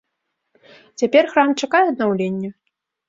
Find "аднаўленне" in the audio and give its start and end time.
1.93-2.49